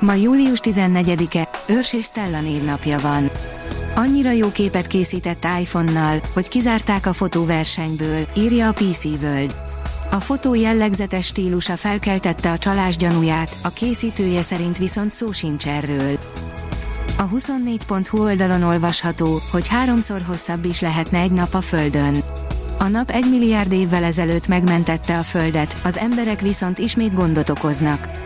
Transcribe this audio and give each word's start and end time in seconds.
Ma 0.00 0.14
július 0.14 0.58
14-e, 0.62 1.48
Őrs 1.66 1.92
és 1.92 2.04
Stella 2.04 2.40
névnapja 2.40 2.98
van. 2.98 3.30
Annyira 3.94 4.30
jó 4.30 4.50
képet 4.50 4.86
készített 4.86 5.46
iPhone-nal, 5.60 6.20
hogy 6.32 6.48
kizárták 6.48 7.06
a 7.06 7.12
fotóversenyből, 7.12 8.26
írja 8.36 8.68
a 8.68 8.72
PC 8.72 9.04
World. 9.04 9.56
A 10.10 10.20
fotó 10.20 10.54
jellegzetes 10.54 11.26
stílusa 11.26 11.76
felkeltette 11.76 12.50
a 12.50 12.58
csalás 12.58 12.96
gyanúját, 12.96 13.56
a 13.62 13.68
készítője 13.68 14.42
szerint 14.42 14.78
viszont 14.78 15.12
szó 15.12 15.32
sincs 15.32 15.66
erről. 15.66 16.18
A 17.18 17.28
24.hu 17.28 18.22
oldalon 18.22 18.62
olvasható, 18.62 19.40
hogy 19.52 19.68
háromszor 19.68 20.22
hosszabb 20.22 20.64
is 20.64 20.80
lehetne 20.80 21.18
egy 21.18 21.32
nap 21.32 21.54
a 21.54 21.60
Földön. 21.60 22.22
A 22.78 22.88
nap 22.88 23.10
egy 23.10 23.30
milliárd 23.30 23.72
évvel 23.72 24.04
ezelőtt 24.04 24.48
megmentette 24.48 25.18
a 25.18 25.22
Földet, 25.22 25.76
az 25.84 25.98
emberek 25.98 26.40
viszont 26.40 26.78
ismét 26.78 27.14
gondot 27.14 27.50
okoznak. 27.50 28.23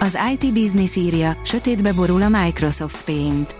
Az 0.00 0.18
IT 0.32 0.52
Business 0.52 0.96
írja, 0.96 1.36
sötétbe 1.44 1.92
borul 1.92 2.22
a 2.22 2.28
Microsoft 2.28 3.04
Paint. 3.04 3.56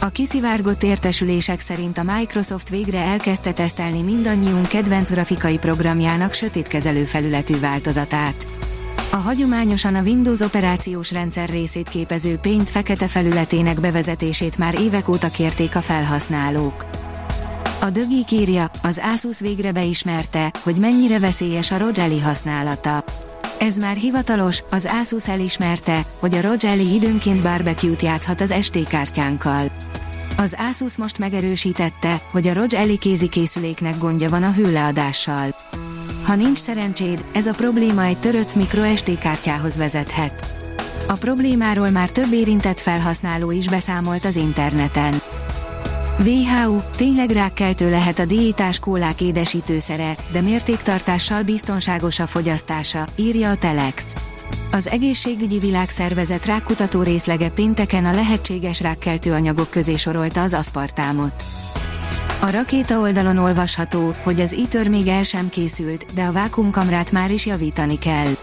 A 0.00 0.08
kiszivárgott 0.08 0.82
értesülések 0.82 1.60
szerint 1.60 1.98
a 1.98 2.02
Microsoft 2.02 2.68
végre 2.68 2.98
elkezdte 2.98 3.52
tesztelni 3.52 4.02
mindannyiunk 4.02 4.68
kedvenc 4.68 5.10
grafikai 5.10 5.58
programjának 5.58 6.32
sötétkezelő 6.32 7.04
felületű 7.04 7.60
változatát. 7.60 8.46
A 9.10 9.16
hagyományosan 9.16 9.94
a 9.94 10.02
Windows 10.02 10.40
operációs 10.40 11.12
rendszer 11.12 11.48
részét 11.48 11.88
képező 11.88 12.36
Paint 12.36 12.70
fekete 12.70 13.06
felületének 13.06 13.80
bevezetését 13.80 14.58
már 14.58 14.80
évek 14.80 15.08
óta 15.08 15.28
kérték 15.28 15.76
a 15.76 15.80
felhasználók. 15.80 16.86
A 17.80 17.90
dögi 17.90 18.24
írja, 18.30 18.70
az 18.82 19.00
Asus 19.14 19.40
végre 19.40 19.72
beismerte, 19.72 20.52
hogy 20.62 20.74
mennyire 20.74 21.18
veszélyes 21.18 21.70
a 21.70 21.78
Rogelli 21.78 22.20
használata. 22.20 23.04
Ez 23.60 23.76
már 23.76 23.96
hivatalos, 23.96 24.62
az 24.70 24.88
Asus 25.00 25.28
elismerte, 25.28 26.06
hogy 26.18 26.34
a 26.34 26.40
Rogelli 26.40 26.94
időnként 26.94 27.42
barbecue-t 27.42 28.02
játszhat 28.02 28.40
az 28.40 28.54
SD 28.60 28.86
kártyánkkal. 28.86 29.72
Az 30.36 30.56
Asus 30.70 30.96
most 30.96 31.18
megerősítette, 31.18 32.22
hogy 32.30 32.46
a 32.48 32.54
Rogelli 32.54 32.98
kézikészüléknek 32.98 33.98
gondja 33.98 34.28
van 34.28 34.42
a 34.42 34.52
hőleadással. 34.52 35.54
Ha 36.22 36.34
nincs 36.34 36.58
szerencséd, 36.58 37.24
ez 37.32 37.46
a 37.46 37.54
probléma 37.54 38.04
egy 38.04 38.18
törött 38.18 38.54
microSD 38.54 39.18
kártyához 39.18 39.76
vezethet. 39.76 40.44
A 41.08 41.14
problémáról 41.14 41.90
már 41.90 42.10
több 42.10 42.32
érintett 42.32 42.80
felhasználó 42.80 43.50
is 43.50 43.68
beszámolt 43.68 44.24
az 44.24 44.36
interneten. 44.36 45.20
WHO, 46.24 46.80
tényleg 46.96 47.30
rákkeltő 47.30 47.90
lehet 47.90 48.18
a 48.18 48.24
diétás 48.24 48.78
kólák 48.78 49.20
édesítőszere, 49.20 50.16
de 50.32 50.40
mértéktartással 50.40 51.42
biztonságos 51.42 52.18
a 52.18 52.26
fogyasztása, 52.26 53.06
írja 53.16 53.50
a 53.50 53.56
Telex. 53.56 54.14
Az 54.72 54.88
Egészségügyi 54.88 55.58
Világszervezet 55.58 56.46
rákutató 56.46 57.02
részlege 57.02 57.50
pénteken 57.50 58.06
a 58.06 58.12
lehetséges 58.12 58.80
rákkeltő 58.80 59.32
anyagok 59.32 59.70
közé 59.70 59.96
sorolta 59.96 60.42
az 60.42 60.54
aszpartámot. 60.54 61.42
A 62.40 62.50
rakéta 62.50 62.98
oldalon 62.98 63.38
olvasható, 63.38 64.14
hogy 64.22 64.40
az 64.40 64.52
ITER 64.52 64.88
még 64.88 65.06
el 65.06 65.22
sem 65.22 65.48
készült, 65.48 66.06
de 66.14 66.22
a 66.22 66.32
vákumkamrát 66.32 67.12
már 67.12 67.30
is 67.30 67.46
javítani 67.46 67.98
kell. 67.98 68.36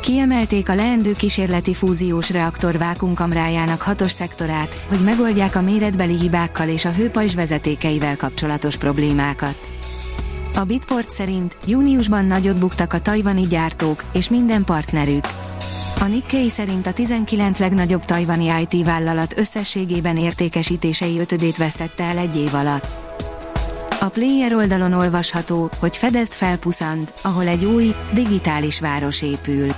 Kiemelték 0.00 0.68
a 0.68 0.74
leendő 0.74 1.12
kísérleti 1.12 1.74
fúziós 1.74 2.30
reaktor 2.30 2.78
vákumkamrájának 2.78 3.82
hatos 3.82 4.10
szektorát, 4.10 4.84
hogy 4.88 5.00
megoldják 5.00 5.56
a 5.56 5.62
méretbeli 5.62 6.18
hibákkal 6.18 6.68
és 6.68 6.84
a 6.84 6.92
hőpajzs 6.92 7.34
vezetékeivel 7.34 8.16
kapcsolatos 8.16 8.76
problémákat. 8.76 9.68
A 10.54 10.64
Bitport 10.64 11.10
szerint 11.10 11.56
júniusban 11.66 12.24
nagyot 12.24 12.58
buktak 12.58 12.92
a 12.92 13.00
tajvani 13.00 13.46
gyártók 13.46 14.04
és 14.12 14.28
minden 14.28 14.64
partnerük. 14.64 15.24
A 16.00 16.04
Nikkei 16.04 16.50
szerint 16.50 16.86
a 16.86 16.92
19 16.92 17.58
legnagyobb 17.58 18.04
tajvani 18.04 18.52
IT 18.68 18.84
vállalat 18.84 19.38
összességében 19.38 20.16
értékesítései 20.16 21.18
ötödét 21.18 21.56
vesztette 21.56 22.04
el 22.04 22.18
egy 22.18 22.36
év 22.36 22.54
alatt. 22.54 22.86
A 24.00 24.08
player 24.08 24.54
oldalon 24.54 24.92
olvasható, 24.92 25.70
hogy 25.78 25.96
fedezt 25.96 26.34
felpuszant, 26.34 27.12
ahol 27.22 27.46
egy 27.46 27.64
új, 27.64 27.94
digitális 28.12 28.80
város 28.80 29.22
épül. 29.22 29.74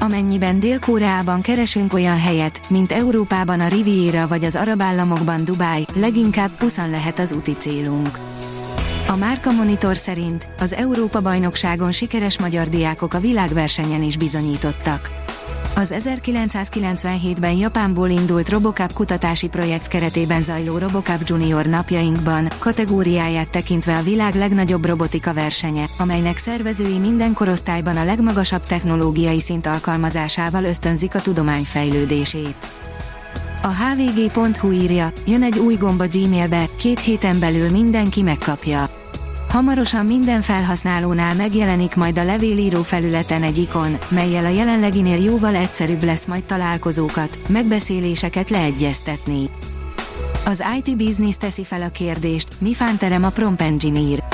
Amennyiben 0.00 0.60
Dél-Koreában 0.60 1.40
keresünk 1.40 1.92
olyan 1.92 2.18
helyet, 2.18 2.60
mint 2.68 2.92
Európában 2.92 3.60
a 3.60 3.68
Riviera 3.68 4.26
vagy 4.26 4.44
az 4.44 4.56
arab 4.56 4.80
államokban 4.80 5.44
Dubai, 5.44 5.86
leginkább 5.94 6.50
puszan 6.56 6.90
lehet 6.90 7.18
az 7.18 7.32
úti 7.32 7.52
célunk. 7.58 8.18
A 9.08 9.16
Márka 9.16 9.52
Monitor 9.52 9.96
szerint 9.96 10.48
az 10.58 10.72
Európa-bajnokságon 10.72 11.92
sikeres 11.92 12.38
magyar 12.38 12.68
diákok 12.68 13.14
a 13.14 13.20
világversenyen 13.20 14.02
is 14.02 14.16
bizonyítottak. 14.16 15.25
Az 15.78 15.94
1997-ben 15.98 17.56
Japánból 17.56 18.08
indult 18.08 18.48
Robocup 18.48 18.92
kutatási 18.92 19.48
projekt 19.48 19.88
keretében 19.88 20.42
zajló 20.42 20.78
Robocup 20.78 21.20
Junior 21.24 21.66
napjainkban, 21.66 22.48
kategóriáját 22.58 23.50
tekintve 23.50 23.96
a 23.96 24.02
világ 24.02 24.34
legnagyobb 24.34 24.84
robotika 24.84 25.34
versenye, 25.34 25.84
amelynek 25.98 26.36
szervezői 26.36 26.98
minden 26.98 27.32
korosztályban 27.32 27.96
a 27.96 28.04
legmagasabb 28.04 28.66
technológiai 28.66 29.40
szint 29.40 29.66
alkalmazásával 29.66 30.64
ösztönzik 30.64 31.14
a 31.14 31.20
tudomány 31.20 31.64
fejlődését. 31.64 32.56
A 33.62 33.68
hvg.hu 33.68 34.70
írja, 34.70 35.12
jön 35.26 35.42
egy 35.42 35.58
új 35.58 35.74
gomba 35.74 36.04
Gmailbe, 36.12 36.64
két 36.76 37.00
héten 37.00 37.38
belül 37.40 37.70
mindenki 37.70 38.22
megkapja. 38.22 39.05
Hamarosan 39.56 40.06
minden 40.06 40.42
felhasználónál 40.42 41.34
megjelenik 41.34 41.94
majd 41.94 42.18
a 42.18 42.24
levélíró 42.24 42.82
felületen 42.82 43.42
egy 43.42 43.58
ikon, 43.58 43.98
melyel 44.08 44.44
a 44.44 44.48
jelenleginél 44.48 45.22
jóval 45.22 45.54
egyszerűbb 45.54 46.02
lesz 46.02 46.24
majd 46.24 46.42
találkozókat, 46.42 47.38
megbeszéléseket 47.48 48.50
leegyeztetni. 48.50 49.50
Az 50.44 50.64
IT 50.78 50.96
Business 50.96 51.36
teszi 51.36 51.64
fel 51.64 51.82
a 51.82 51.88
kérdést, 51.88 52.48
mi 52.58 52.74
fánterem 52.74 53.24
a 53.24 53.30
Prompt 53.30 53.60
Engineer. 53.60 54.24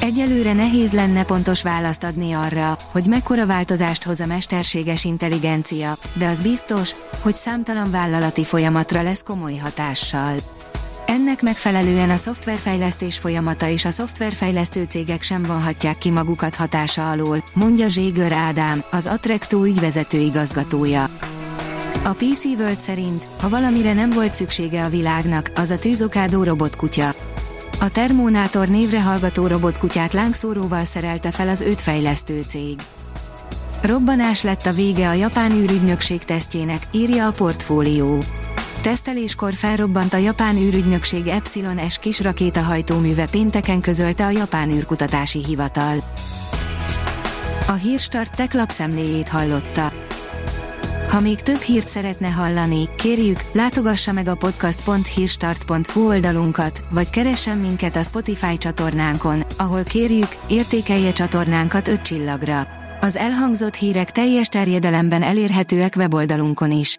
Egyelőre 0.00 0.52
nehéz 0.52 0.92
lenne 0.92 1.24
pontos 1.24 1.62
választ 1.62 2.04
adni 2.04 2.32
arra, 2.32 2.76
hogy 2.92 3.06
mekkora 3.06 3.46
változást 3.46 4.04
hoz 4.04 4.20
a 4.20 4.26
mesterséges 4.26 5.04
intelligencia, 5.04 5.96
de 6.14 6.26
az 6.26 6.40
biztos, 6.40 6.94
hogy 7.20 7.34
számtalan 7.34 7.90
vállalati 7.90 8.44
folyamatra 8.44 9.02
lesz 9.02 9.22
komoly 9.22 9.56
hatással. 9.56 10.34
Ennek 11.10 11.42
megfelelően 11.42 12.10
a 12.10 12.16
szoftverfejlesztés 12.16 13.18
folyamata 13.18 13.68
és 13.68 13.84
a 13.84 13.90
szoftverfejlesztő 13.90 14.84
cégek 14.84 15.22
sem 15.22 15.42
vonhatják 15.42 15.98
ki 15.98 16.10
magukat 16.10 16.54
hatása 16.54 17.10
alól, 17.10 17.42
mondja 17.54 17.88
Zségör 17.88 18.32
Ádám, 18.32 18.84
az 18.90 19.06
Attrecto 19.06 19.64
ügyvezető 19.64 20.18
igazgatója. 20.18 21.04
A 22.04 22.12
PC 22.12 22.44
World 22.44 22.76
szerint, 22.76 23.24
ha 23.40 23.48
valamire 23.48 23.92
nem 23.92 24.10
volt 24.10 24.34
szüksége 24.34 24.84
a 24.84 24.88
világnak, 24.88 25.50
az 25.54 25.70
a 25.70 25.78
tűzokádó 25.78 26.42
robotkutya. 26.42 27.14
A 27.80 27.90
Termonátor 27.90 28.68
névre 28.68 29.02
hallgató 29.02 29.46
robotkutyát 29.46 30.12
lángszóróval 30.12 30.84
szerelte 30.84 31.30
fel 31.30 31.48
az 31.48 31.60
öt 31.60 31.80
fejlesztő 31.80 32.44
cég. 32.48 32.80
Robbanás 33.82 34.42
lett 34.42 34.66
a 34.66 34.72
vége 34.72 35.08
a 35.08 35.12
japán 35.12 35.52
űrügynökség 35.52 36.24
tesztjének, 36.24 36.82
írja 36.90 37.26
a 37.26 37.32
portfólió. 37.32 38.18
Teszteléskor 38.82 39.54
felrobbant 39.54 40.14
a 40.14 40.16
japán 40.16 40.56
űrügynökség 40.56 41.26
Epsilon 41.26 41.88
S 41.88 41.98
kis 41.98 42.20
rakétahajtóműve 42.20 43.26
pénteken 43.30 43.80
közölte 43.80 44.26
a 44.26 44.30
japán 44.30 44.70
űrkutatási 44.70 45.44
hivatal. 45.44 45.96
A 47.66 47.72
Hírstart 47.72 48.36
tech 48.36 48.54
lapszemléjét 48.54 49.28
hallotta. 49.28 49.92
Ha 51.08 51.20
még 51.20 51.40
több 51.40 51.60
hírt 51.60 51.88
szeretne 51.88 52.28
hallani, 52.28 52.88
kérjük, 52.96 53.40
látogassa 53.52 54.12
meg 54.12 54.28
a 54.28 54.34
podcast.hírstart.hu 54.34 56.06
oldalunkat, 56.06 56.84
vagy 56.90 57.10
keressen 57.10 57.58
minket 57.58 57.96
a 57.96 58.02
Spotify 58.02 58.58
csatornánkon, 58.58 59.44
ahol 59.56 59.82
kérjük, 59.82 60.36
értékelje 60.48 61.12
csatornánkat 61.12 61.88
5 61.88 62.02
csillagra. 62.02 62.68
Az 63.00 63.16
elhangzott 63.16 63.74
hírek 63.74 64.10
teljes 64.10 64.48
terjedelemben 64.48 65.22
elérhetőek 65.22 65.94
weboldalunkon 65.96 66.70
is. 66.70 66.98